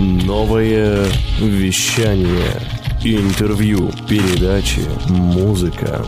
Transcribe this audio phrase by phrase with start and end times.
[0.00, 1.04] Новое
[1.40, 2.54] вещание.
[3.04, 4.80] Интервью, передачи,
[5.10, 6.02] музыка.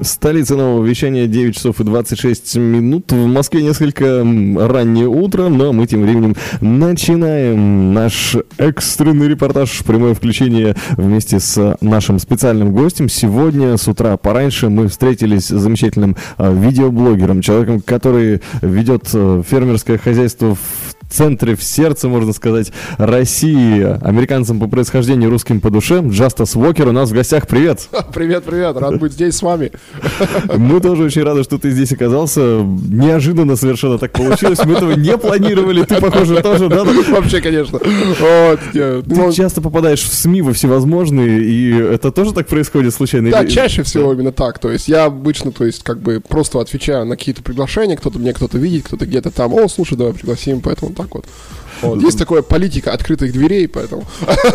[0.00, 3.12] Столица нового вещания 9 часов и 26 минут.
[3.12, 4.24] В Москве несколько
[4.56, 12.18] раннее утро, но мы тем временем начинаем наш экстренный репортаж, прямое включение вместе с нашим
[12.18, 13.10] специальным гостем.
[13.10, 19.98] Сегодня с утра пораньше мы встретились с замечательным а, видеоблогером, человеком, который ведет а, фермерское
[19.98, 26.56] хозяйство в центре, в сердце, можно сказать, России, американцам по происхождению, русским по душе, Джастас
[26.56, 27.46] Уокер у нас в гостях.
[27.46, 27.88] Привет!
[28.14, 29.72] Привет, привет, рад быть здесь с вами.
[30.56, 32.40] Мы тоже очень рады, что ты здесь оказался.
[32.40, 36.84] Неожиданно совершенно так получилось, мы этого не планировали, ты, похоже, тоже, да?
[37.10, 37.78] Вообще, конечно.
[37.78, 39.32] Ты ну...
[39.32, 43.30] часто попадаешь в СМИ во всевозможные, и это тоже так происходит случайно?
[43.30, 47.06] Да, чаще всего именно так, то есть я обычно, то есть как бы просто отвечаю
[47.06, 50.92] на какие-то приглашения, кто-то мне кто-то видит, кто-то где-то там, о, слушай, давай пригласим, поэтому
[50.99, 51.25] так вот.
[51.82, 52.02] Вот.
[52.02, 54.04] Есть такая политика открытых дверей, поэтому...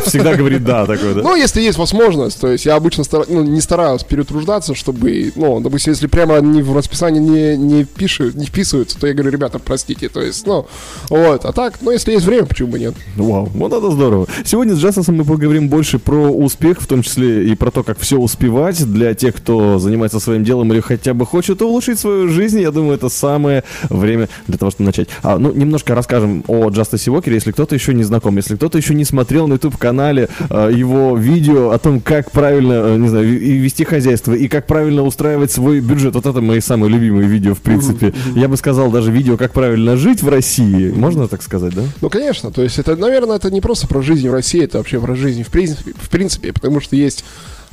[0.05, 1.21] Всегда говорит «да» такой, да?
[1.21, 3.26] Ну, если есть возможность, то есть я обычно стар...
[3.27, 8.35] ну, не стараюсь перетруждаться, чтобы, ну, допустим, если прямо они в расписание не, не, пишут,
[8.35, 10.67] не вписываются, то я говорю, ребята, простите, то есть, ну,
[11.09, 12.95] вот, а так, ну, если есть время, почему бы нет?
[13.15, 14.27] Вау, вот это здорово.
[14.43, 17.99] Сегодня с Джастасом мы поговорим больше про успех, в том числе и про то, как
[17.99, 22.60] все успевать для тех, кто занимается своим делом или хотя бы хочет улучшить свою жизнь.
[22.60, 25.10] Я думаю, это самое время для того, чтобы начать.
[25.23, 28.94] А, ну, немножко расскажем о Джастасе Уокере, если кто-то еще не знаком, если кто-то еще
[28.94, 33.57] не смотрел на YouTube-канале э, его видео о том, как правильно, э, не знаю, и
[33.57, 36.16] вести хозяйство, и как правильно устраивать свой бюджет.
[36.16, 38.13] Вот это мои самые любимые видео, в принципе.
[38.35, 40.91] Я бы сказал, даже видео, как правильно жить в России.
[40.91, 41.84] Можно так сказать, да?
[42.02, 42.52] Ну, конечно.
[42.52, 45.44] То есть это, наверное, это не просто про жизнь в России, это вообще про жизнь
[45.44, 47.24] в принципе, в принципе потому что есть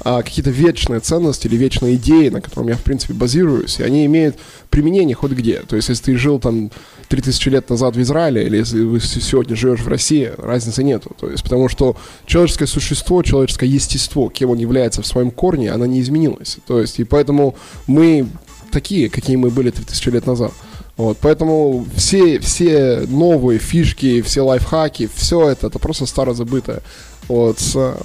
[0.04, 4.04] а, какие-то вечные ценности или вечные идеи, на котором я, в принципе, базируюсь, и они
[4.06, 4.36] имеют
[4.70, 5.60] применение хоть где.
[5.60, 6.70] То есть, если ты жил там
[7.08, 11.14] 3000 лет назад в Израиле, или если вы сегодня живешь в России, разницы нету.
[11.20, 15.86] То есть, потому что человеческое существо, человеческое естество, кем он является в своем корне, оно
[15.86, 16.58] не изменилось.
[16.66, 17.54] То есть, и поэтому
[17.86, 18.26] мы
[18.70, 20.52] такие, какие мы были 3000 лет назад.
[20.96, 26.82] Вот, поэтому все, все новые фишки, все лайфхаки, все это, это просто старозабытое.
[27.28, 27.58] Вот,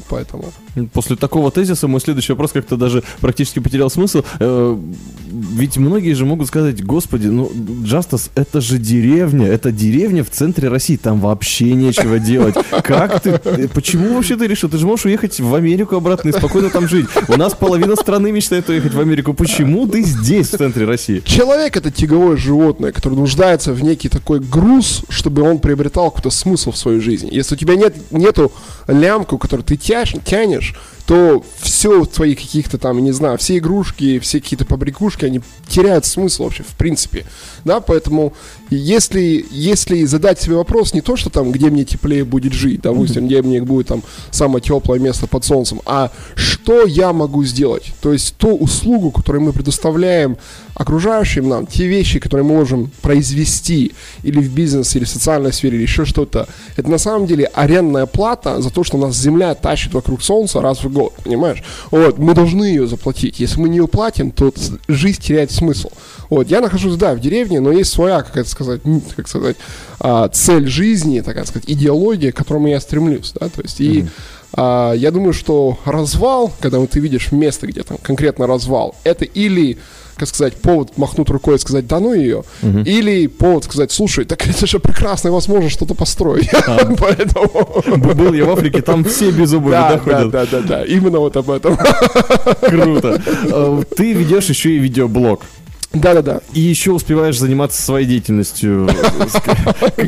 [0.10, 0.52] поэтому.
[0.94, 4.22] После такого тезиса мой следующий вопрос как-то даже практически потерял смысл.
[4.40, 4.78] Э,
[5.30, 7.52] ведь многие же могут сказать, господи, ну,
[7.84, 12.56] Джастас, это же деревня, это деревня в центре России, там вообще нечего делать.
[12.84, 13.40] Как ты,
[13.74, 14.70] почему вообще ты решил?
[14.70, 17.08] Ты же можешь уехать в Америку обратно и спокойно там жить.
[17.28, 19.34] У нас половина страны мечтает уехать в Америку.
[19.34, 21.22] Почему ты здесь, в центре России?
[21.26, 26.72] Человек это тяговое животное, которое нуждается в некий такой груз, чтобы он приобретал какой-то смысл
[26.72, 27.30] в своей жизни.
[27.32, 28.52] Если у тебя нет, нету
[29.08, 30.76] лямку, которую ты тянешь, тянешь
[31.08, 36.44] то все твои каких-то там, не знаю, все игрушки, все какие-то побрякушки, они теряют смысл
[36.44, 37.26] вообще, в принципе.
[37.64, 38.34] Да, поэтому
[38.70, 43.28] если, если задать себе вопрос не то, что там, где мне теплее будет жить, допустим,
[43.28, 47.94] где мне будет там самое теплое место под солнцем, а что я могу сделать?
[48.02, 50.38] То есть ту услугу, которую мы предоставляем
[50.78, 55.78] окружающим нам, те вещи, которые мы можем произвести или в бизнесе, или в социальной сфере,
[55.78, 59.94] или еще что-то, это на самом деле арендная плата за то, что нас Земля тащит
[59.94, 61.64] вокруг Солнца раз в год, понимаешь?
[61.90, 63.40] Вот, мы должны ее заплатить.
[63.40, 64.54] Если мы не уплатим, то
[64.88, 65.90] жизнь теряет смысл.
[66.30, 68.82] Вот, я нахожусь, да, в деревне, но есть своя, как это сказать,
[69.16, 69.58] как сказать,
[70.00, 74.08] а, цель жизни, так сказать, идеология, к которому я стремлюсь, да, то есть, и
[74.54, 79.26] а, я думаю, что развал, когда вот ты видишь место, где там конкретно развал, это
[79.26, 79.78] или
[80.18, 82.80] как сказать, повод махнуть рукой и сказать, да ну ее, угу.
[82.80, 86.50] или повод сказать, слушай, так это же прекрасно, возможно что-то построить.
[86.54, 86.96] А.
[87.00, 87.84] Поэтому...
[88.16, 91.38] Был я в Африке, там все без обуви да, да, да, да, да, именно вот
[91.38, 91.78] об этом.
[92.62, 93.22] Круто.
[93.52, 95.44] А, ты ведешь еще и видеоблог.
[95.94, 96.42] Да-да-да.
[96.54, 98.90] И еще успеваешь заниматься своей деятельностью.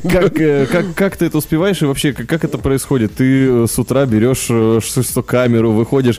[0.10, 3.16] Как, э, как, как ты это успеваешь и вообще как, как это происходит?
[3.16, 6.18] Ты э, с утра берешь э, что камеру, выходишь,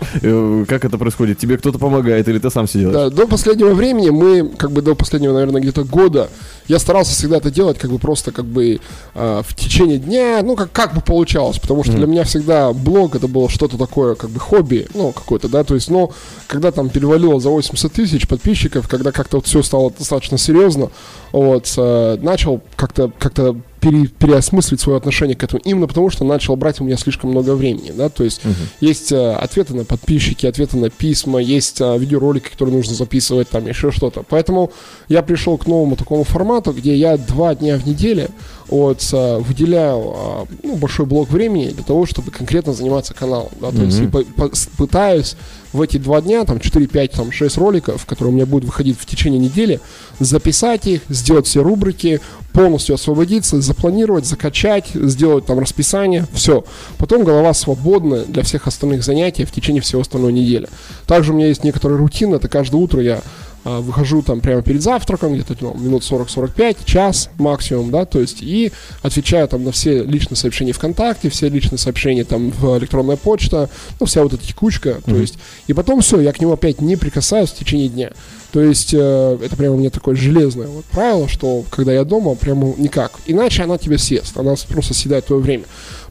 [0.69, 1.39] как это происходит?
[1.39, 2.93] Тебе кто-то помогает или ты сам сидишь?
[2.93, 6.29] Да, до последнего времени мы, как бы до последнего, наверное, где-то года,
[6.71, 8.81] я старался всегда это делать как бы просто как бы
[9.15, 11.97] э, в течение дня, ну как, как бы получалось, потому что mm-hmm.
[11.97, 15.75] для меня всегда блог это было что-то такое как бы хобби, ну какое-то, да, то
[15.75, 16.13] есть, но
[16.47, 20.91] когда там перевалило за 80 тысяч подписчиков, когда как-то вот все стало достаточно серьезно,
[21.33, 26.55] вот, э, начал как-то как-то пере, переосмыслить свое отношение к этому, именно потому что начал
[26.55, 28.55] брать у меня слишком много времени, да, то есть uh-huh.
[28.81, 33.67] есть э, ответы на подписчики, ответы на письма, есть э, видеоролики, которые нужно записывать, там
[33.67, 34.71] еще что-то, поэтому
[35.09, 38.29] я пришел к новому такому формату, где я два дня в неделю
[38.71, 43.51] вот, а, выделяю а, ну, большой блок времени для того, чтобы конкретно заниматься каналом.
[43.61, 43.85] Да, то mm-hmm.
[43.85, 45.37] есть по, по, пытаюсь
[45.73, 48.99] в эти два дня, там 4, 5, там 6 роликов, которые у меня будут выходить
[48.99, 49.81] в течение недели,
[50.19, 52.21] записать их, сделать все рубрики,
[52.53, 56.65] полностью освободиться, запланировать, закачать, сделать там расписание, все.
[56.99, 60.69] Потом голова свободна для всех остальных занятий в течение всего остальной недели.
[61.07, 63.21] Также у меня есть некоторая рутина, это каждое утро я
[63.65, 68.73] выхожу там прямо перед завтраком, где-то ну, минут 40-45, час максимум, да, то есть и
[69.03, 73.69] отвечаю там на все личные сообщения ВКонтакте, все личные сообщения там в электронная почта,
[73.99, 75.11] ну, вся вот эта текучка, mm-hmm.
[75.11, 78.11] то есть, и потом все, я к нему опять не прикасаюсь в течение дня.
[78.53, 82.35] То есть э, это прямо у меня такое железное вот правило, что когда я дома,
[82.35, 83.13] прямо никак.
[83.27, 85.65] Иначе она тебя съест, она просто съедает твое время.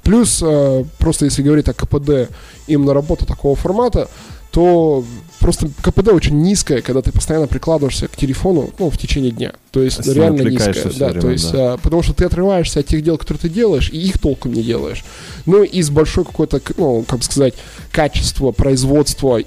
[0.03, 2.31] Плюс, э, просто если говорить о КПД,
[2.67, 4.09] именно работа такого формата,
[4.51, 5.03] то
[5.39, 9.53] просто КПД очень низкое, когда ты постоянно прикладываешься к телефону, ну, в течение дня.
[9.71, 10.91] То есть Если реально низкое.
[10.97, 11.73] Да, время, то есть, да.
[11.73, 14.63] А, потому что ты отрываешься от тех дел, которые ты делаешь, и их толком не
[14.63, 15.03] делаешь.
[15.45, 17.53] Ну, и с большой какой-то, ну, как сказать,
[17.91, 19.41] качество производства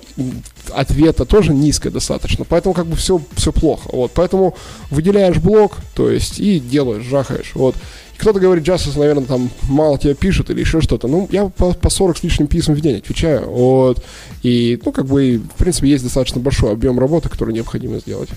[0.70, 2.44] ответа тоже низкое достаточно.
[2.44, 3.88] Поэтому как бы все, все плохо.
[3.92, 4.12] Вот.
[4.14, 4.54] Поэтому
[4.90, 7.52] выделяешь блок, то есть, и делаешь, жахаешь.
[7.54, 7.74] Вот.
[8.22, 11.08] Кто-то говорит, Justice, наверное, там мало тебя пишет или еще что-то.
[11.08, 13.50] Ну, я по, по 40 с лишним писем в день отвечаю.
[13.50, 14.00] Вот.
[14.44, 18.28] И, ну, как бы, в принципе, есть достаточно большой объем работы, который необходимо сделать.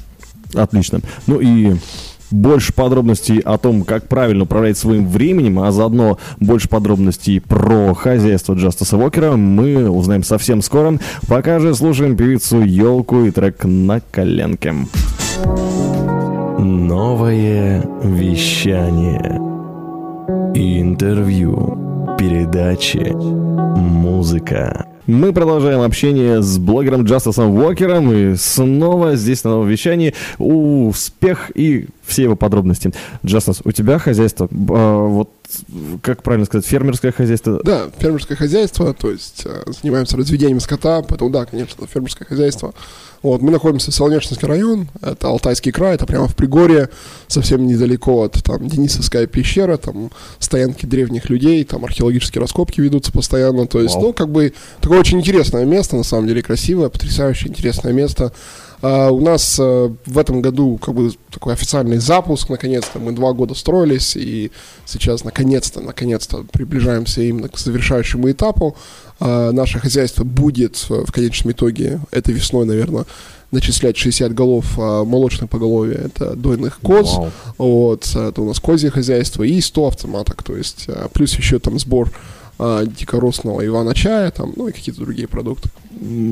[0.56, 1.02] Отлично.
[1.28, 1.76] Ну и
[2.32, 8.56] больше подробностей о том, как правильно управлять своим временем, а заодно больше подробностей про хозяйство
[8.56, 11.00] Джастаса Уокера мы узнаем совсем скоро.
[11.28, 14.74] Пока же слушаем певицу Елку и трек «На коленке».
[16.58, 19.45] Новое вещание.
[20.58, 23.12] Интервью, передачи,
[23.78, 24.88] музыка.
[25.06, 31.90] Мы продолжаем общение с блогером Джастасом Уокером и снова здесь на новом вещании успех и
[32.06, 32.94] все его подробности.
[33.26, 35.30] Джастас, у тебя хозяйство, а, вот
[36.02, 37.60] как правильно сказать, фермерское хозяйство?
[37.62, 42.74] Да, фермерское хозяйство, то есть а, занимаемся разведением скота, поэтому да, конечно, фермерское хозяйство.
[43.22, 46.90] Вот, мы находимся в Солнечный район, это Алтайский край, это прямо в Пригорье,
[47.28, 53.68] совсем недалеко от там Денисовская пещера, там стоянки древних людей, там археологические раскопки ведутся постоянно,
[53.68, 54.08] то есть, Вау.
[54.08, 58.32] ну, как бы, такое очень интересное место, на самом деле, красивое, потрясающее, интересное место.
[58.86, 63.34] Uh, у нас uh, в этом году как бы такой официальный запуск, наконец-то мы два
[63.34, 64.52] года строились и
[64.86, 68.76] сейчас наконец-то, наконец-то приближаемся именно к завершающему этапу.
[69.20, 73.06] Uh, наше хозяйство будет в конечном итоге этой весной, наверное,
[73.52, 77.32] начислять 60 голов а, молочных поголовья, это дойных коз, wow.
[77.58, 81.80] вот, это у нас козье хозяйство и 100 автоматок, то есть а, плюс еще там
[81.80, 82.12] сбор
[82.58, 85.70] а, дикоросного Ивана чая, там, ну и какие-то другие продукты.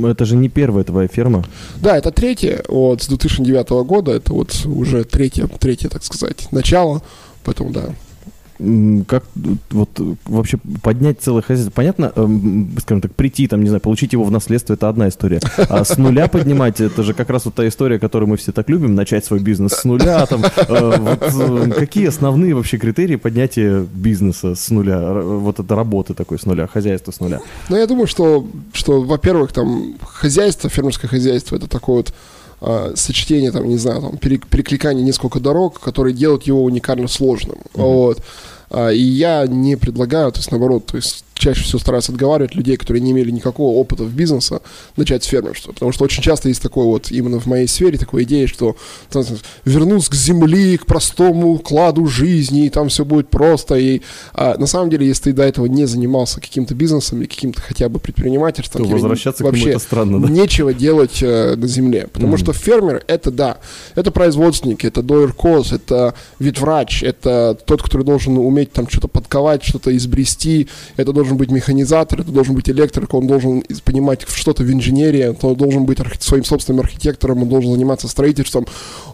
[0.05, 1.43] Это же не первая твоя ферма?
[1.77, 7.01] Да, это третья, вот, с 2009 года, это вот уже третья, третья, так сказать, начало,
[7.43, 7.93] поэтому да
[9.07, 9.23] как
[9.71, 9.89] вот
[10.25, 11.71] вообще поднять целое хозяйство?
[11.71, 15.39] Понятно, эм, скажем так, прийти, там, не знаю, получить его в наследство, это одна история.
[15.57, 18.69] А с нуля поднимать, это же как раз вот та история, которую мы все так
[18.69, 20.25] любим, начать свой бизнес с нуля.
[20.25, 26.13] Там, э, вот, э, какие основные вообще критерии поднятия бизнеса с нуля, вот это работы
[26.13, 27.39] такой с нуля, хозяйства с нуля?
[27.69, 32.13] Ну, я думаю, что, что во-первых, там, хозяйство, фермерское хозяйство, это такое вот
[32.63, 37.57] э, сочетение, там, не знаю, там, перекликание несколько дорог, которые делают его уникально сложным.
[37.73, 37.81] Mm-hmm.
[37.81, 38.23] Вот.
[38.73, 42.77] А, и я не предлагаю, то есть наоборот, то есть чаще всего стараюсь отговаривать людей,
[42.77, 44.59] которые не имели никакого опыта в бизнесе,
[44.95, 45.73] начать с фермерства.
[45.73, 48.75] Потому что очень часто есть такое вот, именно в моей сфере, такая идея, что
[49.09, 49.23] там,
[49.65, 53.75] вернусь к земле, к простому кладу жизни, и там все будет просто.
[53.75, 54.01] И
[54.33, 57.89] а, на самом деле, если ты до этого не занимался каким-то бизнесом или каким-то хотя
[57.89, 60.29] бы предпринимательством, то возвращаться вообще к странно, да?
[60.29, 62.07] нечего делать э, на земле.
[62.11, 62.39] Потому mm-hmm.
[62.39, 63.57] что фермер это да,
[63.95, 69.63] это производственник, это дойер коз, это ветврач, это тот, который должен уметь там что-то подковать,
[69.63, 74.71] что-то избрести, это должен быть механизатор, это должен быть электрик, он должен понимать что-то в
[74.71, 78.65] инженерии, он должен быть архи- своим собственным архитектором, он должен заниматься строительством,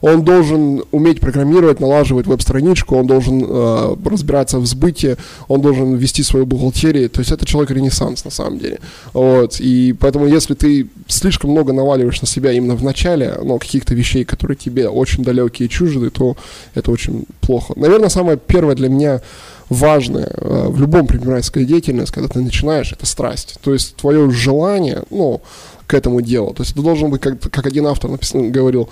[0.02, 6.24] он должен уметь программировать, налаживать веб-страничку, он должен э, разбираться в сбыте, он должен вести
[6.24, 8.80] свою бухгалтерию, то есть это человек-ренессанс на самом деле.
[9.14, 13.96] Вот, и поэтому если ты слишком много наваливаешь на себя именно в начале, ну, каких-то
[13.96, 16.36] вещей, которые тебе очень далекие и чужды, то
[16.76, 17.74] это очень плохо.
[17.76, 19.22] Наверное, самое первое для меня
[19.70, 23.58] важное э, в любом предпринимательской деятельности, когда ты начинаешь, это страсть.
[23.62, 25.42] То есть твое желание, ну,
[25.88, 26.54] к этому делу.
[26.54, 28.90] То есть это должен быть, как, как один автор написал, говорил,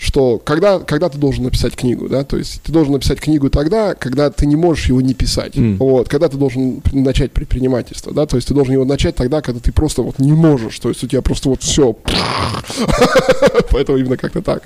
[0.00, 3.94] что когда, когда ты должен написать книгу, да, то есть ты должен написать книгу тогда,
[3.94, 5.76] когда ты не можешь его не писать, Mm.
[5.76, 9.60] вот, когда ты должен начать предпринимательство, да, то есть ты должен его начать тогда, когда
[9.60, 11.94] ты просто вот не можешь, то есть у тебя просто вот все,
[13.70, 14.62] поэтому именно как-то так.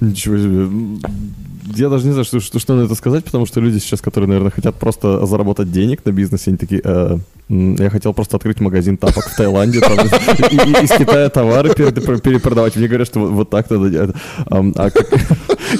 [0.00, 0.98] Ничего себе.
[1.76, 4.28] Я даже не знаю, что, что, что на это сказать, потому что люди сейчас, которые,
[4.28, 7.18] наверное, хотят просто заработать денег на бизнесе, они такие, «Э,
[7.52, 11.92] я хотел просто открыть магазин тапок в Таиланде, там, и, и- из Китая товары пере-
[11.92, 12.76] перепродавать.
[12.76, 14.16] Мне говорят, что вот, вот так надо делать.
[14.46, 15.08] А как-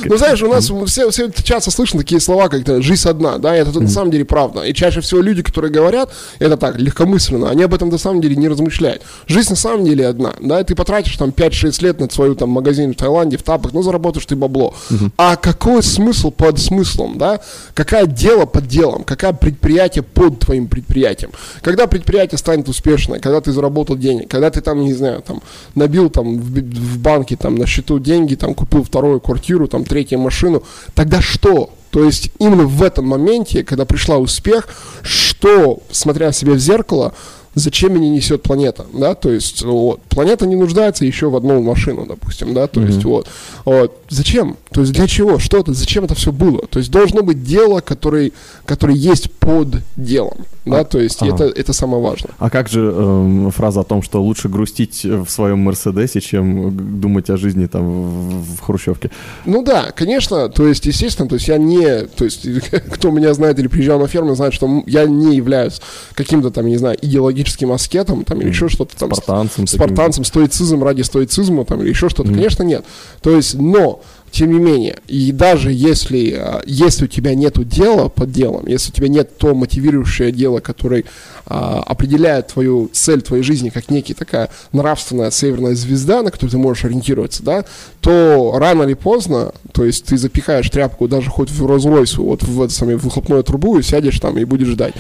[0.05, 3.55] Ну, знаешь, у нас все, все часто слышно такие слова, как то «жизнь одна», да,
[3.55, 4.63] это на самом деле правда.
[4.63, 8.37] И чаще всего люди, которые говорят, это так, легкомысленно, они об этом на самом деле
[8.37, 9.03] не размышляют.
[9.27, 12.51] Жизнь на самом деле одна, да, и ты потратишь там 5-6 лет на свою там
[12.51, 14.75] магазин в Таиланде, в тапах, ну, заработаешь ты бабло.
[15.17, 17.41] А какой смысл под смыслом, да?
[17.75, 19.05] Какое дело под делом?
[19.05, 21.31] Какое предприятие под твоим предприятием?
[21.63, 25.43] Когда предприятие станет успешное, когда ты заработал денег, когда ты там, не знаю, там,
[25.75, 30.62] набил там в банке там на счету деньги, там, купил вторую квартиру, там, третью машину,
[30.95, 31.71] тогда что?
[31.91, 34.69] То есть именно в этом моменте, когда пришла успех,
[35.03, 37.15] что, смотря себе в зеркало,
[37.54, 42.06] зачем мне несет планета, да, то есть вот, планета не нуждается еще в одну машину,
[42.06, 43.28] допустим, да, то есть вот,
[43.64, 47.23] вот, зачем, то есть для чего, что это, зачем это все было, то есть должно
[47.23, 48.32] быть дело, который,
[48.64, 52.32] который есть под делом, да, А, то есть это, это самое важное.
[52.38, 57.30] А как же эм, фраза о том, что лучше грустить в своем Мерседесе, чем думать
[57.30, 59.11] о жизни там в, в Хрущевке?
[59.44, 62.47] Ну да, конечно, то есть, естественно, то есть я не, то есть,
[62.92, 65.80] кто меня знает или приезжал на ферму, знает, что я не являюсь
[66.14, 67.42] каким-то там, не знаю, идеологическим
[67.73, 69.13] аскетом там или еще что-то там.
[69.13, 69.67] Спартанцем.
[69.67, 72.31] спартанцем, стоицизм ради стоицизма там или еще что-то.
[72.31, 72.85] Конечно, нет.
[73.21, 78.09] То есть, но тем не менее, и даже если, а, если у тебя нет дела
[78.09, 81.05] под делом, если у тебя нет то мотивирующее дело, которое
[81.45, 86.57] а, определяет твою цель твоей жизни как некий такая нравственная северная звезда, на которую ты
[86.57, 87.67] можешь ориентироваться, да,
[88.01, 92.62] то рано или поздно, то есть ты запихаешь тряпку даже хоть в Rolls-Royce, вот в
[92.62, 94.95] эту самую выхлопную трубу и сядешь там и будешь ждать.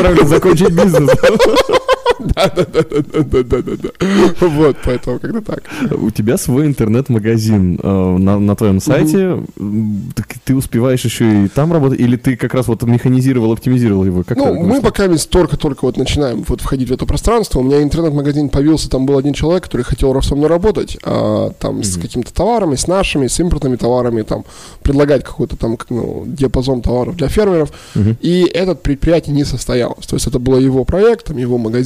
[0.00, 1.10] Правильно закончить бизнес.
[2.18, 3.90] Да-да-да-да-да-да-да.
[4.40, 5.62] Вот, поэтому как-то так.
[5.92, 9.42] У тебя свой интернет-магазин э, на, на твоем сайте.
[10.14, 12.00] Так ты успеваешь еще и там работать?
[12.00, 14.24] Или ты как раз вот механизировал, оптимизировал его?
[14.24, 17.60] Как Ну, мы пока только-только вот начинаем вот входить в это пространство.
[17.60, 21.82] У меня интернет-магазин появился, там был один человек, который хотел со мной работать, а, там
[21.82, 24.44] с какими-то товарами, с нашими, с импортными товарами, там
[24.82, 27.70] предлагать какой-то там ну, диапазон товаров для фермеров.
[28.20, 30.06] И этот предприятие не состоялось.
[30.06, 31.77] То есть это был его проект, там, его магазин.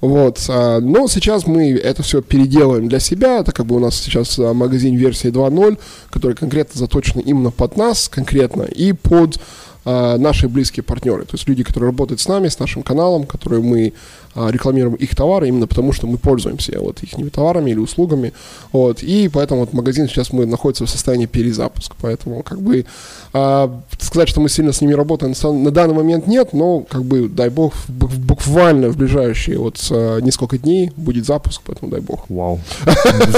[0.00, 0.44] Вот.
[0.48, 3.38] а, Но сейчас мы это все переделаем для себя.
[3.38, 5.78] Это как бы у нас сейчас а, магазин версии 2.0,
[6.10, 9.38] который конкретно заточен именно под нас, конкретно, и под
[9.84, 11.24] а, наши близкие партнеры.
[11.24, 13.92] То есть люди, которые работают с нами, с нашим каналом, которые мы
[14.34, 18.32] рекламируем их товары именно потому, что мы пользуемся вот их товарами или услугами.
[18.72, 19.02] Вот.
[19.02, 21.94] И поэтому вот магазин сейчас мы находится в состоянии перезапуска.
[22.00, 22.86] Поэтому как бы
[23.32, 25.34] а, сказать, что мы сильно с ними работаем,
[25.64, 30.58] на данный момент нет, но как бы дай бог буквально в ближайшие вот а, несколько
[30.58, 32.28] дней будет запуск, поэтому дай бог.
[32.28, 32.60] Вау.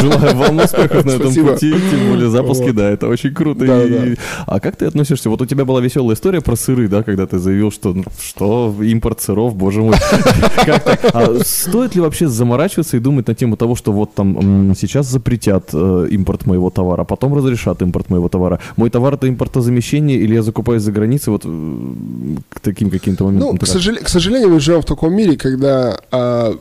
[0.00, 4.16] Желаю вам успехов на этом пути, тем более запуски, да, это очень круто.
[4.46, 5.30] А как ты относишься?
[5.30, 8.74] Вот у тебя была веселая история про сыры, да, когда ты заявил, что ну, что
[8.82, 9.96] импорт сыров, боже мой.
[10.64, 10.83] Как?
[11.12, 15.70] А стоит ли вообще заморачиваться и думать на тему того, что вот там сейчас запретят
[15.72, 18.58] э, импорт моего товара, а потом разрешат импорт моего товара?
[18.76, 23.50] Мой товар это импортозамещение или я закупаюсь за границей вот э, к таким каким-то моментам?
[23.52, 25.98] Ну, к, сожале- к сожалению, мы живем в таком мире, когда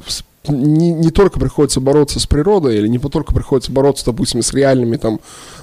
[0.07, 4.53] с- не, не только приходится бороться с природой, или не только приходится бороться, допустим, с
[4.53, 5.19] реальными там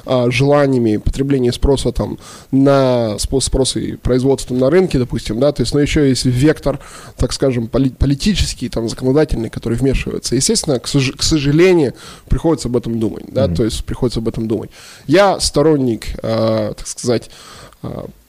[0.06, 2.18] а, желаниями потребления спроса там
[2.50, 6.78] на спо- спроса и производством на рынке, допустим, да, то есть, но еще есть вектор,
[7.16, 10.34] так скажем, поли- политический, там, законодательный, который вмешивается.
[10.34, 11.92] Естественно, к, сож- к сожалению,
[12.28, 14.70] приходится об этом думать, да, то есть приходится об этом думать.
[15.06, 17.30] Я сторонник, а, так сказать,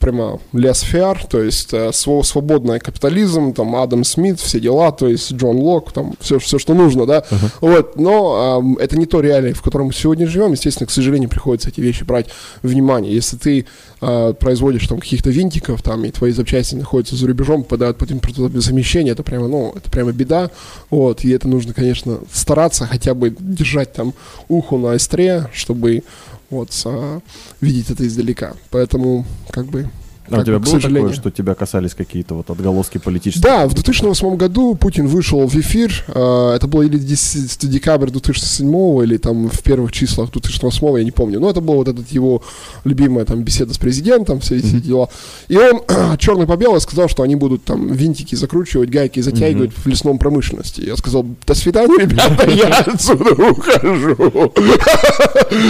[0.02, 5.32] прямо лес-фиар, то есть э, сво- свободный капитализм, там Адам Смит, все дела, то есть
[5.32, 7.24] Джон Лок, там все, все что нужно, да,
[7.60, 11.30] вот, но ам, это не то реалии, в котором мы сегодня живем, естественно, к сожалению,
[11.30, 12.26] приходится эти вещи брать
[12.62, 13.66] внимание, если ты
[14.00, 19.12] а, производишь там каких-то винтиков, там, и твои запчасти находятся за рубежом, попадают под импортозамещение,
[19.12, 20.50] это прямо, ну, это прямо беда,
[20.90, 24.12] вот, и это нужно, конечно, стараться хотя бы держать там
[24.48, 26.02] ухо на остре, чтобы
[26.50, 27.20] вот а,
[27.60, 29.88] видеть это издалека, поэтому как бы
[30.30, 33.42] А у тебя было такое, что тебя касались какие-то вот отголоски политические?
[33.42, 39.02] Да, в 2008 году Путин вышел в эфир, э, это было или 10 декабря 2007
[39.02, 42.42] или там в первых числах 2008, я не помню, но это была вот этот его
[42.84, 44.80] любимая там беседа с президентом, все эти mm-hmm.
[44.80, 45.08] дела.
[45.48, 45.82] И он
[46.18, 49.82] черный по белому сказал, что они будут там винтики закручивать, гайки затягивать mm-hmm.
[49.82, 50.82] в лесном промышленности.
[50.82, 54.14] Я сказал, до свидания, ребята, я отсюда ухожу.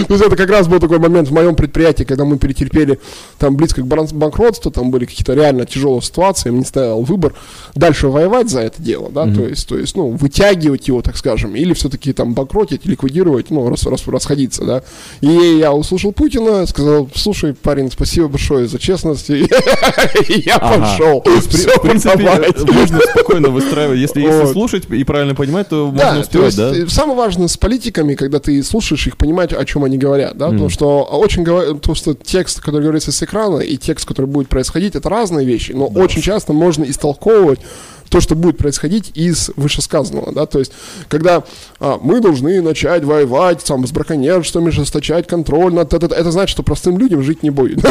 [0.07, 2.99] То есть это как раз был такой момент в моем предприятии, когда мы перетерпели
[3.39, 7.35] там близко к банкротству, там были какие-то реально тяжелые ситуации, мне стоял выбор
[7.75, 11.55] дальше воевать за это дело, да, то есть, то есть, ну, вытягивать его, так скажем,
[11.55, 14.83] или все-таки там банкротить, ликвидировать, ну, рас, рас, расходиться, да.
[15.21, 19.29] И я услышал Путина, сказал, слушай, парень, спасибо большое за честность,
[20.29, 21.21] я пошел.
[21.21, 26.73] В принципе, можно спокойно выстраивать, если слушать и правильно понимать, то можно успевать, да?
[26.89, 30.69] Самое важное с политиками, когда ты слушаешь их, понимать, о чем они говорят, да, потому
[30.69, 35.09] что очень то, что текст, который говорится с экрана, и текст, который будет происходить, это
[35.09, 37.61] разные вещи, но очень часто можно истолковывать
[38.09, 40.73] то, что будет происходить из вышесказанного, да, то есть,
[41.09, 41.45] когда
[41.81, 46.63] а, мы должны начать воевать там, с браконьерством, ожесточать контроль над это, это значит, что
[46.63, 47.79] простым людям жить не будет.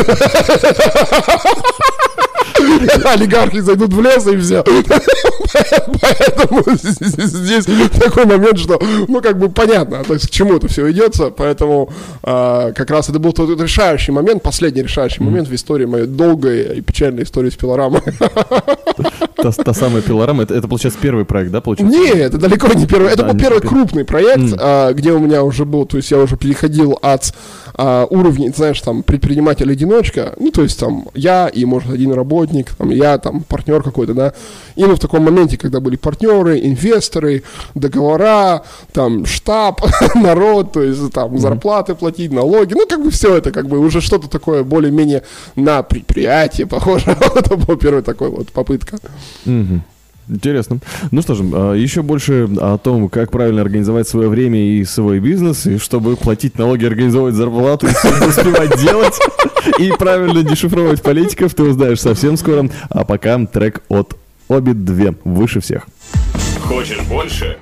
[3.05, 4.63] олигархи зайдут в лес и все.
[6.01, 7.65] Поэтому здесь
[7.99, 11.89] такой момент, что, ну, как бы понятно, то есть к чему это все идется, поэтому
[12.23, 16.77] а, как раз это был тот решающий момент, последний решающий момент в истории моей долгой
[16.77, 18.01] и печальной истории с пилорамой.
[19.35, 21.97] Та, та самая пилорама, это, это, получается, первый проект, да, получается?
[21.97, 23.11] Нет, это далеко не первый.
[23.11, 26.37] Это был первый крупный проект, а, где у меня уже был, то есть я уже
[26.37, 27.33] переходил от
[27.73, 32.89] а, уровней, знаешь, там, предприниматель-одиночка, ну, то есть там я и, может, один работник, там,
[32.89, 34.33] я, там, партнер какой-то, да,
[34.75, 37.43] и мы в таком моменте, когда были партнеры, инвесторы,
[37.75, 38.63] договора,
[38.93, 39.81] там, штаб,
[40.15, 44.01] народ, то есть там зарплаты платить, налоги, ну, как бы все это, как бы уже
[44.01, 45.23] что-то такое более-менее
[45.55, 47.05] на предприятие похоже.
[47.35, 48.99] это была первая такой вот попытка.
[50.29, 50.79] Интересно.
[51.11, 55.19] Ну что же, а, еще больше о том, как правильно организовать свое время и свой
[55.19, 57.89] бизнес, и чтобы платить налоги, организовывать зарплату, и
[58.25, 59.19] успевать делать,
[59.77, 62.69] и правильно дешифровать политиков, ты узнаешь совсем скоро.
[62.89, 64.15] А пока трек от
[64.49, 65.87] Обид 2 выше всех.
[66.61, 67.57] Хочешь больше?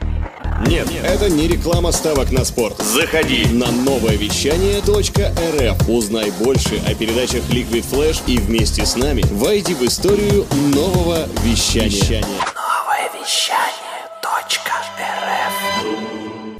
[0.65, 2.81] Нет, это не реклама ставок на спорт.
[2.81, 5.89] Заходи на новое вещание .рф.
[5.89, 12.21] Узнай больше о передачах Liquid Flash и вместе с нами войди в историю нового вещания.
[12.21, 13.78] Новое вещание.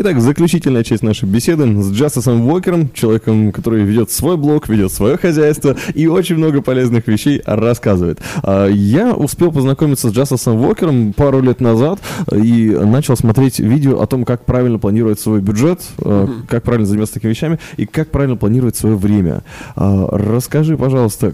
[0.01, 5.17] Итак, заключительная часть нашей беседы с Джастасом Уокером, человеком, который ведет свой блог, ведет свое
[5.17, 8.17] хозяйство и очень много полезных вещей рассказывает.
[8.41, 11.99] А, я успел познакомиться с Джастасом Уокером пару лет назад
[12.33, 16.47] и начал смотреть видео о том, как правильно планировать свой бюджет, mm-hmm.
[16.47, 19.43] как правильно заниматься такими вещами и как правильно планировать свое время.
[19.75, 21.33] А, расскажи, пожалуйста,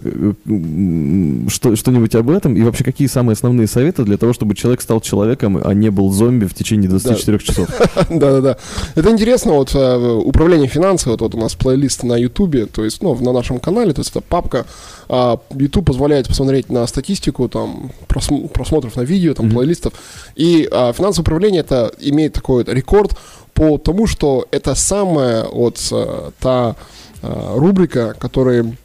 [1.50, 5.02] что, что-нибудь об этом и вообще какие самые основные советы для того, чтобы человек стал
[5.02, 7.70] человеком, а не был зомби в течение 24 часов.
[8.10, 8.55] Да-да-да.
[8.96, 13.02] Это интересно, вот э, управление финансами, вот, вот у нас плейлист на Ютубе, то есть,
[13.02, 14.66] ну, на нашем канале, то есть это папка,
[15.08, 19.54] а, YouTube позволяет посмотреть на статистику, там, просмотров на видео, там, mm-hmm.
[19.54, 19.94] плейлистов,
[20.36, 23.18] и а, финансовое управление это имеет такой вот рекорд
[23.54, 26.76] по тому, что это самая вот э, та
[27.22, 28.76] а, рубрика, которая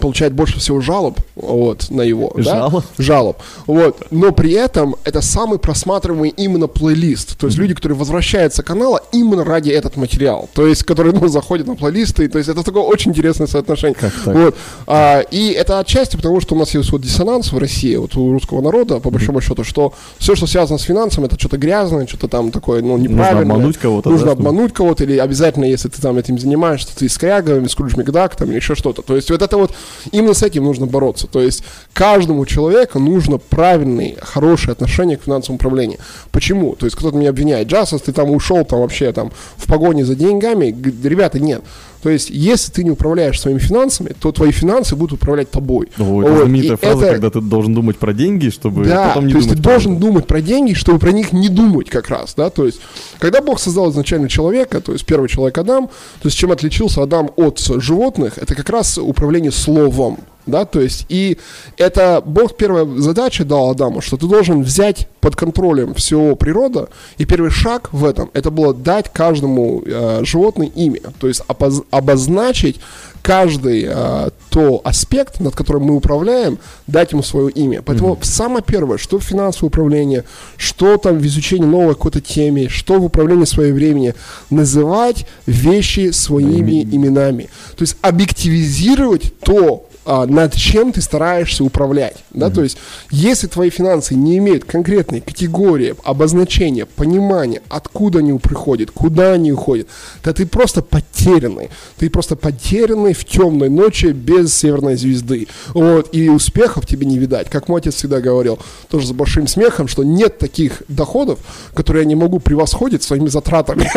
[0.00, 2.32] получает больше всего жалоб вот, на его.
[2.36, 2.84] Жалоб?
[2.96, 3.02] Да?
[3.02, 3.36] Жалоб.
[3.66, 4.06] Вот.
[4.10, 7.38] Но при этом это самый просматриваемый именно плейлист.
[7.38, 7.62] То есть mm-hmm.
[7.62, 10.48] люди, которые возвращаются к каналу именно ради этот материал.
[10.54, 12.28] То есть, которые ну, заходят на плейлисты.
[12.28, 13.94] То есть это такое очень интересное соотношение.
[13.94, 14.34] Как так?
[14.34, 14.56] Вот.
[14.86, 18.32] А, и это отчасти потому, что у нас есть вот диссонанс в России, вот у
[18.32, 19.42] русского народа, по большому mm-hmm.
[19.42, 23.44] счету, что все, что связано с финансами, это что-то грязное, что-то там такое, ну, неправильное.
[23.44, 24.10] Нужно обмануть кого-то.
[24.10, 27.96] Нужно да, обмануть кого-то, или обязательно, если ты там этим занимаешься, ты с кряговыми, Скрудж
[27.96, 29.02] Макдак, там, или еще что-то.
[29.02, 29.72] То есть вот это вот
[30.12, 31.26] Именно с этим нужно бороться.
[31.26, 35.98] То есть каждому человеку нужно правильное, хорошее отношение к финансовому управлению.
[36.30, 36.74] Почему?
[36.76, 40.14] То есть кто-то меня обвиняет, Джасус, ты там ушел там вообще там в погоне за
[40.14, 40.66] деньгами.
[41.06, 41.62] Ребята, нет.
[42.06, 45.88] То есть, если ты не управляешь своими финансами, то твои финансы будут управлять тобой.
[45.98, 46.24] О, вот.
[46.24, 47.12] это знаменитая фраза, это...
[47.14, 50.24] когда ты должен думать про деньги, чтобы да, потом не то есть ты должен думать
[50.24, 52.80] про деньги, чтобы про них не думать как раз, да, то есть,
[53.18, 57.32] когда Бог создал изначально человека, то есть первый человек Адам, то есть чем отличился Адам
[57.34, 61.38] от животных, это как раз управление словом, да, то есть, и
[61.76, 67.24] это Бог первая задача дал Адаму, что ты должен взять под контролем всего природа, и
[67.24, 72.80] первый шаг в этом, это было дать каждому э, животное имя, то есть опоз- обозначить
[73.26, 77.82] каждый э, то аспект, над которым мы управляем, дать ему свое имя.
[77.82, 78.24] Поэтому mm-hmm.
[78.24, 80.22] самое первое, что в финансовое управление,
[80.56, 84.14] что там в изучении новой какой-то теме, что в управлении своего времени,
[84.48, 86.94] называть вещи своими mm-hmm.
[86.94, 87.50] именами.
[87.76, 92.16] То есть объективизировать то, над чем ты стараешься управлять.
[92.30, 92.46] Да?
[92.46, 92.54] Mm-hmm.
[92.54, 92.78] То есть,
[93.10, 99.88] если твои финансы не имеют конкретной категории, обозначения, понимания, откуда они приходят, куда они уходят,
[100.22, 101.70] то ты просто потерянный.
[101.98, 105.48] Ты просто потерянный в темной ночи без северной звезды.
[105.74, 107.50] Вот, и успехов тебе не видать.
[107.50, 111.40] Как мой отец всегда говорил, тоже с большим смехом, что нет таких доходов,
[111.74, 113.90] которые я не могу превосходить своими затратами.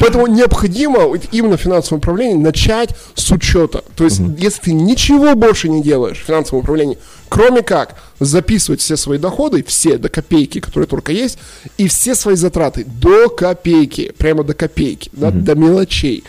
[0.00, 3.84] Поэтому необходимо необходимо именно в финансовом управлении начать с учета.
[3.94, 4.34] То есть, угу.
[4.38, 9.62] если ты ничего больше не делаешь в финансовом управлении, кроме как записывать все свои доходы,
[9.62, 11.38] все до копейки, которые только есть,
[11.78, 15.38] и все свои затраты до копейки, прямо до копейки, да, угу.
[15.38, 16.24] до мелочей.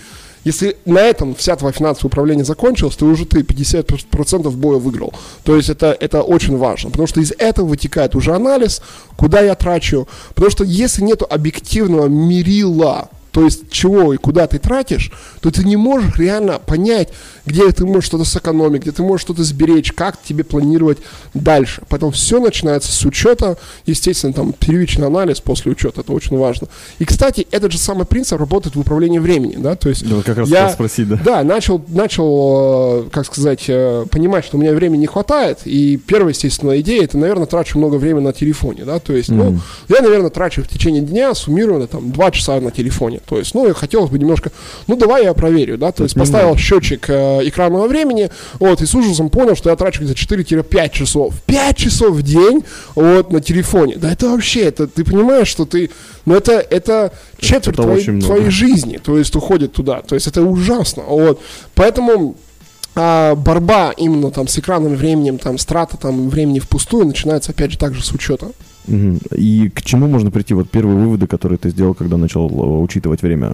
[0.45, 5.13] Если на этом вся твоя финансовое управление закончилось, то уже ты 50% боя выиграл.
[5.45, 8.81] То есть это, это очень важно, потому что из этого вытекает уже анализ,
[9.15, 10.05] куда я трачу.
[10.33, 15.63] Потому что если нет объективного мерила то есть чего и куда ты тратишь, то ты
[15.63, 17.09] не можешь реально понять,
[17.47, 20.99] где ты можешь что-то сэкономить, где ты можешь что-то сберечь, как тебе планировать
[21.33, 21.81] дальше.
[21.89, 26.67] Поэтому все начинается с учета, естественно, там первичный анализ после учета, это очень важно.
[26.99, 30.37] И, кстати, этот же самый принцип работает в управлении времени, да, то есть да, как
[30.37, 31.19] раз я, спросить, да.
[31.25, 35.97] Да, начал, начал, э, как сказать, э, понимать, что у меня времени не хватает, и
[35.97, 39.35] первая, естественно, идея, это, наверное, трачу много времени на телефоне, да, то есть, mm.
[39.35, 43.53] ну, я, наверное, трачу в течение дня суммированно там 2 часа на телефоне, то есть,
[43.55, 44.51] ну, хотелось бы немножко,
[44.87, 48.93] ну, давай я проверю, да, то есть поставил счетчик э, экранного времени, вот, и с
[48.93, 51.33] ужасом понял, что я трачу где-то 4-5 часов.
[51.45, 52.63] 5 часов в день,
[52.95, 53.95] вот, на телефоне.
[53.97, 55.89] Да это вообще, это, ты понимаешь, что ты,
[56.25, 60.41] ну, это, это четверть это твоей, твоей жизни, то есть уходит туда, то есть это
[60.41, 61.41] ужасно, вот.
[61.75, 62.35] Поэтому
[62.95, 67.77] а борьба именно там с экранным временем, там, страта там времени впустую начинается опять же
[67.77, 68.51] также с учета.
[68.87, 70.53] И к чему можно прийти?
[70.53, 73.53] Вот первые выводы, которые ты сделал, когда начал э, учитывать время.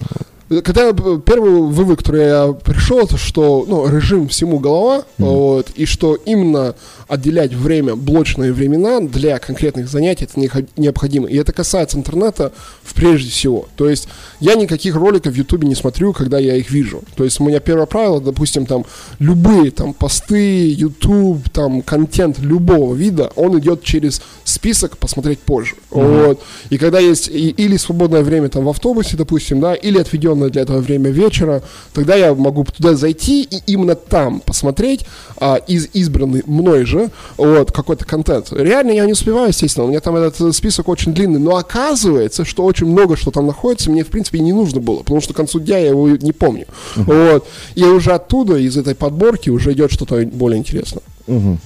[0.49, 5.25] Когда первый вывод, который я пришел, это что ну, режим всему голова, mm-hmm.
[5.25, 6.73] вот, и что именно
[7.07, 11.27] отделять время, блочные времена для конкретных занятий, это необходимо.
[11.27, 12.51] И это касается интернета
[12.83, 13.67] в прежде всего.
[13.75, 14.07] То есть
[14.39, 17.03] я никаких роликов в Ютубе не смотрю, когда я их вижу.
[17.15, 18.85] То есть у меня первое правило, допустим, там
[19.19, 25.75] любые там посты, Ютуб, там контент любого вида, он идет через список посмотреть позже.
[25.91, 26.25] Mm-hmm.
[26.25, 26.41] Вот.
[26.71, 30.49] И когда есть и, или свободное время там в автобусе, допустим, да, или отведен отведенное
[30.49, 31.61] для этого время вечера,
[31.93, 35.05] тогда я могу туда зайти и именно там посмотреть
[35.37, 38.51] а, из избранный мной же вот, какой-то контент.
[38.51, 42.63] Реально я не успеваю, естественно, у меня там этот список очень длинный, но оказывается, что
[42.63, 45.59] очень много что там находится, мне в принципе не нужно было, потому что к концу
[45.59, 46.65] дня я его не помню.
[46.95, 47.31] Uh-huh.
[47.33, 47.47] Вот.
[47.75, 51.03] И уже оттуда, из этой подборки, уже идет что-то более интересное.
[51.27, 51.57] Uh-huh.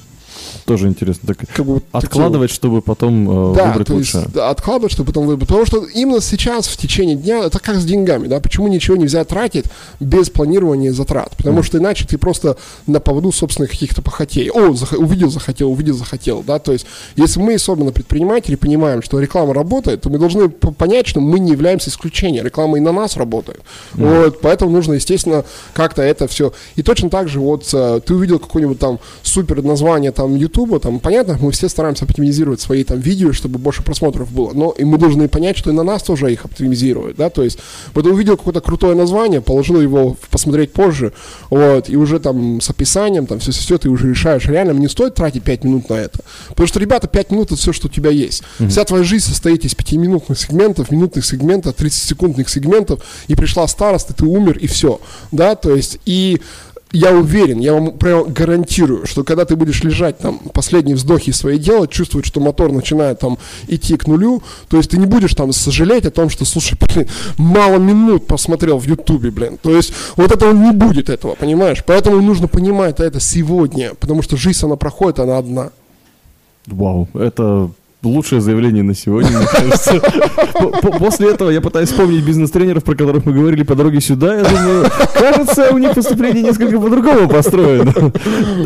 [0.66, 1.28] Тоже интересно.
[1.28, 2.56] Так как бы, откладывать, такие...
[2.56, 4.18] чтобы потом э, да, выбрать то лучше.
[4.18, 5.48] Есть, да, откладывать, чтобы потом выбрать.
[5.48, 9.24] Потому что именно сейчас, в течение дня, это как с деньгами, да, почему ничего нельзя
[9.26, 9.66] тратить
[10.00, 11.36] без планирования затрат?
[11.38, 11.64] Потому mm.
[11.64, 14.50] что иначе ты просто на поводу собственных каких-то похотей.
[14.50, 16.86] О, зах- увидел, захотел, увидел, захотел, да, то есть
[17.16, 21.52] если мы, особенно предприниматели, понимаем, что реклама работает, то мы должны понять, что мы не
[21.52, 22.46] являемся исключением.
[22.46, 23.62] Реклама и на нас работает.
[23.94, 24.24] Mm.
[24.24, 26.54] Вот, поэтому нужно, естественно, как-то это все.
[26.76, 31.00] И точно так же, вот, э, ты увидел какое-нибудь там супер название там Ютуба, там,
[31.00, 34.98] понятно, мы все стараемся оптимизировать свои там видео, чтобы больше просмотров было, но и мы
[34.98, 37.60] должны понять, что и на нас тоже их оптимизируют, да, то есть
[37.94, 41.14] вот увидел какое-то крутое название, положил его посмотреть позже,
[41.50, 45.44] вот, и уже там с описанием, там, все-все, ты уже решаешь, реально мне стоит тратить
[45.44, 48.44] 5 минут на это, потому что, ребята, 5 минут это все, что у тебя есть,
[48.60, 48.70] mm-hmm.
[48.70, 54.14] вся твоя жизнь состоит из 5-минутных сегментов, минутных сегментов, 30-секундных сегментов, и пришла старость, и
[54.14, 55.00] ты умер, и все,
[55.32, 56.42] да, то есть, и
[56.94, 61.58] я уверен, я вам прямо гарантирую, что когда ты будешь лежать там, последние вздохи свои
[61.58, 65.52] делать, чувствовать, что мотор начинает там идти к нулю, то есть ты не будешь там
[65.52, 69.58] сожалеть о том, что, слушай, блин, мало минут посмотрел в Ютубе, блин.
[69.62, 71.84] То есть вот этого не будет этого, понимаешь?
[71.84, 75.72] Поэтому нужно понимать это сегодня, потому что жизнь, она проходит, она одна.
[76.68, 77.72] Вау, это
[78.04, 80.02] лучшее заявление на сегодня, мне кажется.
[81.00, 84.36] После этого я пытаюсь вспомнить бизнес-тренеров, про которых мы говорили по дороге сюда.
[84.36, 87.94] Я думаю, кажется, у них поступление несколько по-другому построено.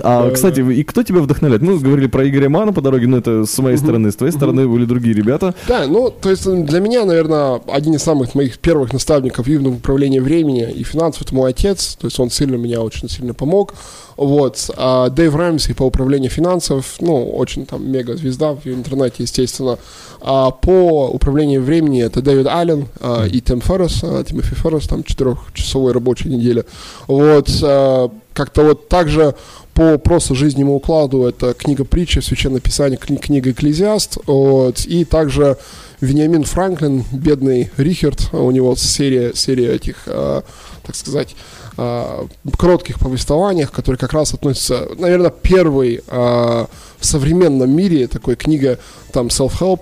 [0.04, 1.62] А, кстати, и кто тебя вдохновляет?
[1.62, 4.12] Мы говорили про Игоря Мана по дороге, но это с моей стороны.
[4.12, 5.54] С твоей стороны были другие ребята.
[5.68, 9.76] Да, ну, то есть для меня, наверное, один из самых моих первых наставников именно в
[9.76, 11.98] управлении времени и финансов, это мой отец.
[12.00, 13.74] То есть он сильно меня очень сильно помог.
[14.18, 14.70] Вот.
[14.76, 19.78] А Дэйв Рэмси по управлению финансов, ну, очень там мега звезда в интернете, естественно.
[20.22, 25.04] А по управлению времени это Дэвид Аллен а, и Тим Феррес, а, Тимофи Феррес, там
[25.04, 26.66] четырехчасовой рабочей неделя.
[27.08, 27.50] Вот.
[27.64, 29.36] А, как-то вот также
[29.74, 35.58] по просто жизненному укладу это книга притчи, священное писание, кни, книга Экклезиаст, вот, и также
[36.02, 40.42] Вениамин Франклин, бедный Рихард, у него серия, серия этих, э,
[40.86, 41.36] так сказать,
[41.78, 42.26] э,
[42.58, 46.66] коротких повествованиях, которые как раз относятся, наверное, первый э,
[47.00, 48.80] в современном мире такой книга
[49.12, 49.82] там self-help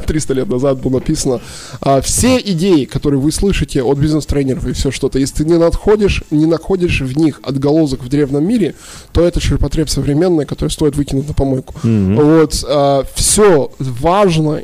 [0.06, 1.40] 300 лет назад было написано
[1.80, 6.22] а, все идеи, которые вы слышите от бизнес-тренеров и все что-то, если ты не находишь,
[6.30, 8.74] не находишь в них отголосок в древнем мире,
[9.12, 11.74] то это ширпотреб современный, который стоит выкинуть на помойку.
[11.82, 12.14] Mm-hmm.
[12.22, 14.56] Вот а, все важно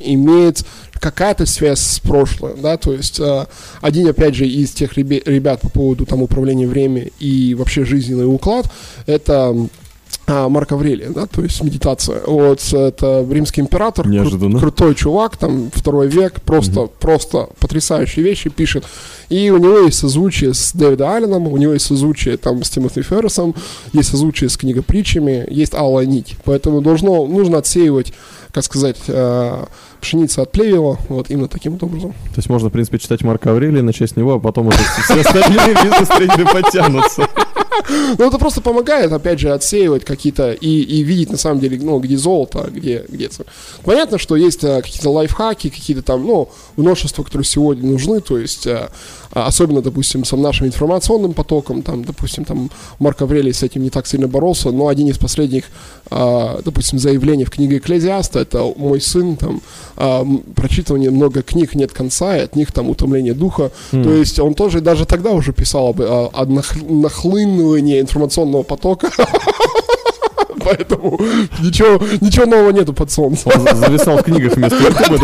[0.47, 3.47] иметь какая-то связь с прошлым, да, то есть э,
[3.81, 8.71] один, опять же, из тех ребят по поводу там управления временем и вообще жизненный уклад,
[9.07, 9.55] это
[10.29, 12.21] а, Марк Аврелия, да, то есть медитация.
[12.27, 16.93] Вот это римский император, кру- крутой чувак, там второй век, просто, угу.
[16.99, 18.85] просто потрясающие вещи пишет.
[19.29, 23.03] И у него есть созвучие с Дэвидом Алленом, у него есть созвучие там с Тимоти
[23.03, 23.55] Феррисом,
[23.93, 26.37] есть созвучие с книгопритчами, есть алая нить.
[26.45, 28.13] Поэтому должно, нужно отсеивать,
[28.51, 29.65] как сказать, э,
[30.07, 32.12] пшеница от плевела, вот именно таким вот образом.
[32.12, 35.21] То есть можно, в принципе, читать Марка Аврелия, начать с него, а потом уже все
[35.21, 37.29] остальные бизнес-тренеры подтянутся.
[38.19, 41.99] Ну, это просто помогает, опять же, отсеивать какие-то и, и видеть, на самом деле, ну,
[41.99, 43.29] где золото, а где, где
[43.85, 48.66] Понятно, что есть а, какие-то лайфхаки, какие-то там, ну, множество, которые сегодня нужны, то есть
[48.66, 48.90] а,
[49.33, 53.90] а, особенно, допустим, с нашим информационным потоком, там, допустим, там Марк Аврелий с этим не
[53.90, 55.64] так сильно боролся, но один из последних,
[56.11, 59.61] допустим, заявлений в книге Экклезиаста, это мой сын, там,
[59.97, 64.03] а, прочитывание много книг нет конца, и от них там утомление духа, mm.
[64.05, 69.11] то есть он тоже даже тогда уже писал об, о нахлынывании информационного потока,
[70.66, 71.20] поэтому
[71.62, 73.52] ничего, ничего нового нету под солнцем.
[73.55, 75.18] Он зависал в книгах вместо Ютуба,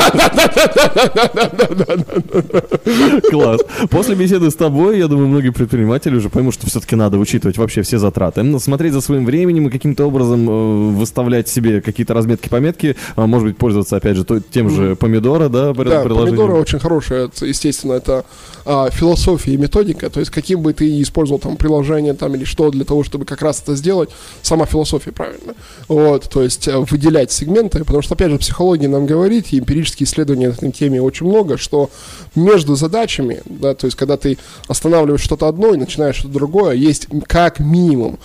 [3.31, 3.61] Класс.
[3.91, 7.83] После беседы с тобой, я думаю, многие предприниматели уже поймут, что все-таки надо учитывать вообще
[7.83, 8.59] все затраты.
[8.61, 13.49] Смотреть за своим временем и каким-то образом э, выставлять себе какие-то разметки, пометки, а, может
[13.49, 18.25] быть, пользоваться, опять же, тем же помидора, да, Да, помидоры очень хорошие, естественно, это
[18.65, 22.71] а, философия и методика, то есть каким бы ты использовал там приложение там или что
[22.71, 24.11] для того, чтобы как раз это сделать,
[24.43, 25.55] сама философия правильно.
[25.89, 30.07] Вот, то есть э, выделять сегменты, потому что, опять же, психология нам говорит, и эмпирические
[30.07, 31.91] исследования на этой теме очень много, что
[32.35, 37.09] между задачами, да, то есть когда ты останавливаешь что-то одно и начинаешь что-то другое, есть
[37.27, 38.19] как минимум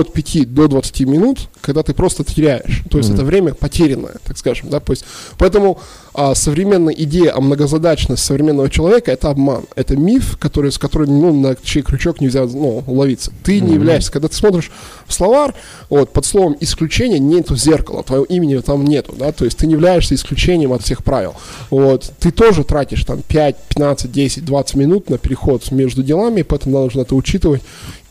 [0.00, 2.82] от 5 до 20 минут, когда ты просто теряешь.
[2.90, 3.14] То есть mm-hmm.
[3.14, 5.04] это время потерянное, так скажем, да, то есть,
[5.38, 5.78] поэтому
[6.14, 11.38] а, современная идея о многозадачности современного человека это обман, это миф, который, с которым, ну,
[11.38, 13.32] на чей крючок нельзя, ну, ловиться.
[13.42, 13.60] Ты mm-hmm.
[13.60, 14.70] не являешься, когда ты смотришь
[15.06, 15.54] в словарь,
[15.90, 19.74] вот, под словом исключение нету зеркала, твоего имени там нету, да, то есть ты не
[19.74, 21.34] являешься исключением от всех правил.
[21.70, 26.78] Вот, ты тоже тратишь там 5, 15, 10, 20 минут на переход между делами, поэтому
[26.80, 27.62] нужно это учитывать.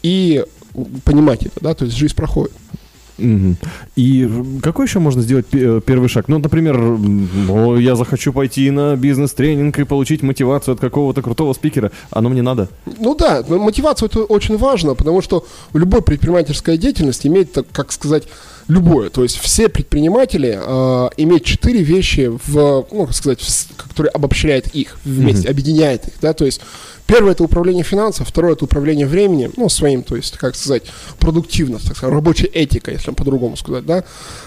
[0.03, 0.43] И
[1.03, 2.53] понимать это, да, то есть жизнь проходит.
[3.95, 4.29] И
[4.61, 6.27] какой еще можно сделать первый шаг?
[6.27, 6.97] Ну, например,
[7.79, 11.91] я захочу пойти на бизнес-тренинг и получить мотивацию от какого-то крутого спикера.
[12.09, 12.67] Оно мне надо?
[12.99, 18.23] Ну да, мотивация это очень важно, потому что любой предпринимательская деятельность имеет, как сказать,
[18.67, 19.09] любое.
[19.09, 24.67] То есть все предприниматели э, имеют четыре вещи, в, ну, как сказать, в, которые обобщают
[24.67, 25.51] их вместе, mm-hmm.
[25.51, 26.13] объединяет их.
[26.21, 26.33] Да?
[26.33, 26.61] То есть
[27.07, 30.83] первое это управление финансов, второе это управление временем, ну, своим, то есть, как сказать,
[31.19, 33.85] продуктивность, так сказать, рабочая этика, если по-другому сказать.
[33.85, 34.03] Да?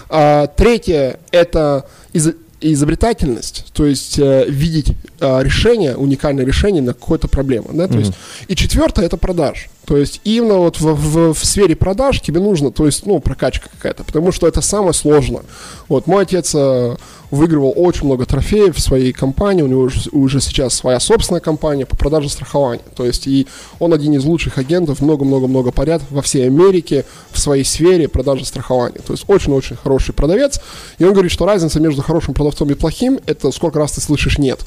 [0.09, 2.29] А, третье это из
[2.61, 7.99] изобретательность, то есть э, видеть э, решение, уникальное решение на какую-то проблему, да, то mm-hmm.
[7.99, 8.13] есть
[8.47, 12.71] и четвертое это продаж, то есть именно вот в, в, в сфере продаж тебе нужно,
[12.71, 15.43] то есть ну прокачка какая-то, потому что это самое сложное.
[15.87, 16.97] Вот мой отец э,
[17.31, 21.85] выигрывал очень много трофеев в своей компании, у него уже, уже сейчас своя собственная компания
[21.85, 22.81] по продаже страхования.
[22.95, 23.47] То есть и
[23.79, 28.99] он один из лучших агентов, много-много-много поряд во всей Америке в своей сфере продажи страхования.
[29.05, 30.59] То есть очень-очень хороший продавец.
[30.97, 34.37] И он говорит, что разница между хорошим продавцом и плохим, это сколько раз ты слышишь
[34.37, 34.59] «нет».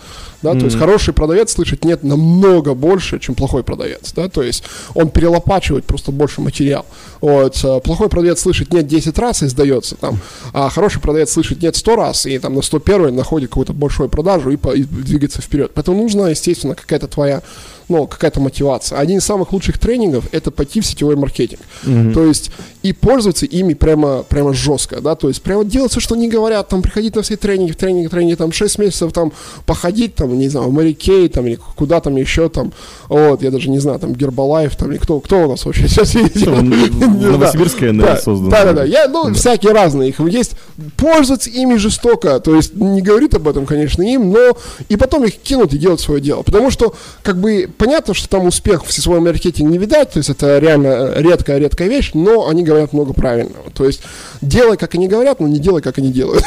[0.43, 0.53] Да?
[0.53, 0.59] Mm-hmm.
[0.59, 4.13] То есть хороший продавец слышит «нет» намного больше, чем плохой продавец.
[4.15, 4.29] Да?
[4.29, 6.87] То есть он перелопачивает просто больше материал.
[7.21, 7.59] Вот.
[7.65, 10.19] Э, плохой продавец слышит «нет» 10 раз и сдается там,
[10.53, 14.09] а хороший продавец слышит «нет» 100 раз и там там на 101 находит какую-то большую
[14.09, 15.73] продажу и, по, и двигаться вперед.
[15.75, 17.43] Поэтому нужна, естественно, какая-то твоя
[17.93, 18.99] ну, какая-то мотивация.
[18.99, 21.61] Один из самых лучших тренингов это пойти в сетевой маркетинг.
[21.85, 22.15] Mm-hmm.
[22.15, 22.51] То есть
[22.83, 26.69] и пользоваться ими прямо, прямо жестко, да, то есть прямо делать все, что они говорят,
[26.69, 29.33] там, приходить на все тренинги, тренинги, тренинги, там, 6 месяцев, там,
[29.67, 32.73] походить, там, не знаю, в Мэри Кей, там, или куда там еще, там,
[33.09, 36.15] вот, я даже не знаю, там, Гербалайф, там, или кто, кто у нас вообще сейчас
[36.15, 36.47] есть?
[36.47, 38.51] Новосибирская, наверное, создана.
[38.51, 40.53] Да, да, да, я, ну, всякие разные их есть,
[40.97, 44.57] пользоваться ими жестоко, то есть не говорит об этом, конечно, им, но
[44.89, 48.47] и потом их кинут и делать свое дело, потому что, как бы, понятно, что там
[48.47, 52.93] успех в сетевом маркетинге не видать, то есть это реально редкая-редкая вещь, но они говорят
[52.93, 53.71] много правильного.
[53.75, 54.03] То есть
[54.41, 56.45] делай, как они говорят, но не делай, как они делают.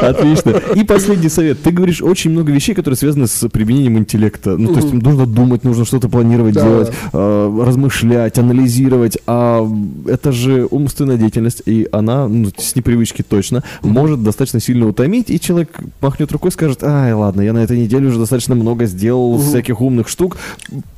[0.00, 0.60] Отлично.
[0.74, 1.62] И последний совет.
[1.62, 4.56] Ты говоришь очень много вещей, которые связаны с применением интеллекта.
[4.56, 6.64] Ну, то есть нужно думать, нужно что-то планировать, да.
[6.64, 9.18] делать, э, размышлять, анализировать.
[9.28, 9.64] А
[10.08, 15.38] это же умственная деятельность, и она, ну, с непривычки точно, может достаточно сильно утомить, и
[15.38, 19.34] человек махнет рукой и скажет, ай, ладно, я на этой неделе уже достаточно много сделал
[19.34, 19.42] угу.
[19.42, 20.36] всяких умных штук,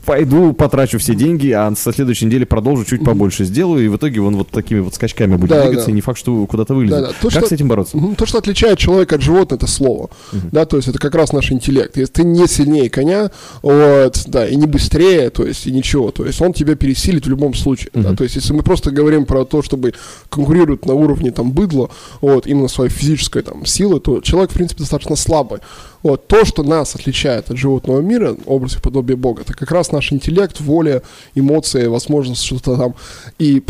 [0.05, 4.20] пойду потрачу все деньги, а со следующей недели продолжу чуть побольше сделаю, и в итоге
[4.20, 5.92] он вот такими вот скачками будет да, двигаться, да.
[5.92, 7.00] и не факт, что куда-то вылезет.
[7.00, 7.12] Да, да.
[7.20, 7.98] То, как что, с этим бороться?
[8.16, 10.11] То, что отличает человека от животного, это слово.
[10.33, 10.40] Угу.
[10.52, 11.96] Да, то есть это как раз наш интеллект.
[11.96, 13.31] Если ты не сильнее коня,
[13.62, 17.28] вот, да, и не быстрее, то есть и ничего, то есть он тебя пересилит в
[17.28, 17.90] любом случае.
[17.94, 18.02] Угу.
[18.02, 19.94] Да, то есть если мы просто говорим про то, чтобы
[20.28, 24.81] конкурировать на уровне там быдла, вот, именно своей физической там силы, то человек, в принципе,
[24.81, 25.61] достаточно слабый.
[26.03, 29.93] Вот, то, что нас отличает от животного мира, образ и подобие Бога, это как раз
[29.93, 31.03] наш интеллект, воля,
[31.35, 32.95] эмоции, возможность что-то там
[33.38, 33.61] и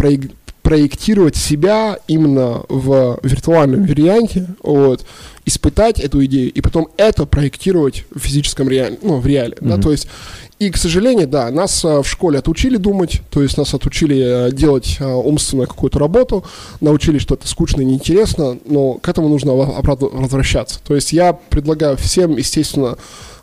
[0.63, 5.05] проектировать себя именно в виртуальном варианте, вот,
[5.45, 9.69] испытать эту идею и потом это проектировать в физическом реале, ну, в реале, mm-hmm.
[9.69, 10.09] да, то есть
[10.63, 14.51] и, к сожалению, да, нас а, в школе отучили думать, то есть нас отучили а,
[14.53, 16.45] делать а, умственную какую-то работу,
[16.81, 20.79] научили, что это скучно и неинтересно, но к этому нужно обратно возвращаться.
[20.87, 22.97] То есть я предлагаю всем, естественно,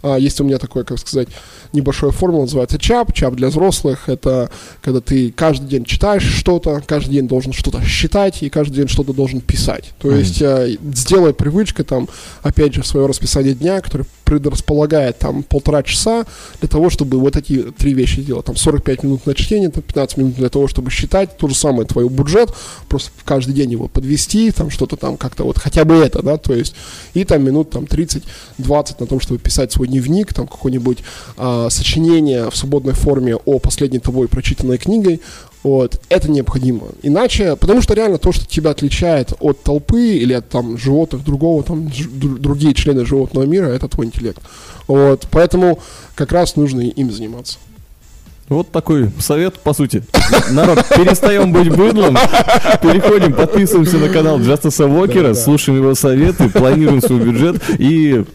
[0.03, 1.29] есть у меня такой, как сказать,
[1.73, 3.13] небольшая формула, называется ЧАП.
[3.13, 4.49] ЧАП для взрослых– это
[4.81, 9.13] когда ты каждый день читаешь что-то, каждый день должен что-то считать и каждый день что-то
[9.13, 9.91] должен писать.
[9.99, 10.19] То mm-hmm.
[10.19, 12.07] есть э, сделай привычкой там,
[12.41, 16.23] опять же, свое расписание дня, которое предрасполагает там полтора часа
[16.59, 18.45] для того, чтобы вот эти три вещи делать.
[18.45, 21.35] Там 45 минут на чтение, там 15 минут для того, чтобы считать.
[21.37, 22.53] То же самое твой бюджет,
[22.87, 26.53] просто каждый день его подвести, там что-то там как-то вот хотя бы это, да, то
[26.53, 26.75] есть
[27.15, 28.21] и там минут там 30-20
[28.99, 30.99] на том, чтобы писать свой дневник, там какой-нибудь
[31.35, 35.21] а, сочинение в свободной форме о последней тобой прочитанной книгой,
[35.61, 36.87] вот, это необходимо.
[37.03, 41.63] Иначе, потому что реально то, что тебя отличает от толпы или от там животных другого,
[41.63, 44.39] там другие члены животного мира, это твой интеллект.
[44.87, 45.79] Вот, поэтому
[46.15, 47.57] как раз нужно им заниматься.
[48.47, 50.03] Вот такой совет, по сути.
[50.51, 52.15] Народ, перестаем быть быдлом,
[52.81, 54.45] переходим, подписываемся на канал да,
[55.33, 55.39] да.
[55.39, 58.25] слушаем его советы, планируем свой бюджет и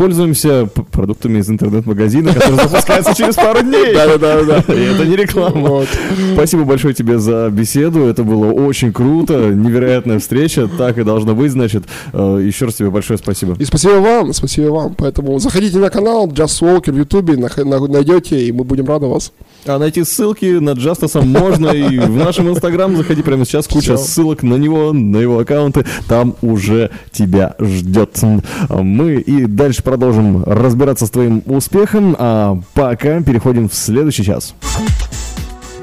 [0.00, 3.92] пользуемся продуктами из интернет-магазина, которые запускаются через пару дней.
[3.92, 4.72] Да-да-да.
[4.72, 5.84] И это не реклама.
[6.32, 8.06] Спасибо большое тебе за беседу.
[8.06, 9.50] Это было очень круто.
[9.52, 10.70] Невероятная встреча.
[10.78, 11.84] Так и должно быть, значит.
[12.14, 13.56] Э, еще раз тебе большое спасибо.
[13.58, 14.94] И спасибо вам, спасибо вам.
[14.94, 19.32] Поэтому заходите на канал Just Walker в Ютубе, найдете, и мы будем рады вас.
[19.66, 22.96] А найти ссылки на Джастаса можно и в нашем инстаграм.
[22.96, 23.98] Заходи прямо сейчас, куча Все.
[23.98, 25.84] ссылок на него, на его аккаунты.
[26.08, 28.18] Там уже тебя ждет.
[28.70, 34.54] Мы и дальше продолжим разбираться с твоим успехом, а пока переходим в следующий час.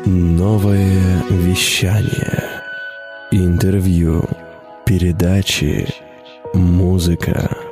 [0.05, 2.41] Новое вещание.
[3.31, 4.23] Интервью.
[4.85, 5.93] Передачи.
[6.53, 7.66] Музыка